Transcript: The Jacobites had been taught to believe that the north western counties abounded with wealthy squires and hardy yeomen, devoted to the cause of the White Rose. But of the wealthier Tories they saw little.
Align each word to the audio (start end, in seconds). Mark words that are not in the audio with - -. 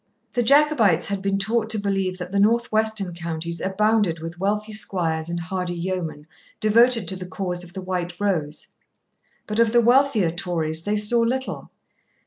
The 0.33 0.41
Jacobites 0.41 1.05
had 1.09 1.21
been 1.21 1.37
taught 1.37 1.69
to 1.69 1.77
believe 1.79 2.17
that 2.17 2.31
the 2.31 2.39
north 2.39 2.71
western 2.71 3.13
counties 3.13 3.61
abounded 3.61 4.17
with 4.19 4.39
wealthy 4.39 4.71
squires 4.71 5.29
and 5.29 5.39
hardy 5.39 5.75
yeomen, 5.75 6.25
devoted 6.59 7.07
to 7.09 7.15
the 7.15 7.27
cause 7.27 7.63
of 7.63 7.73
the 7.73 7.83
White 7.83 8.19
Rose. 8.19 8.69
But 9.45 9.59
of 9.59 9.73
the 9.73 9.79
wealthier 9.81 10.31
Tories 10.31 10.85
they 10.85 10.97
saw 10.97 11.19
little. 11.19 11.69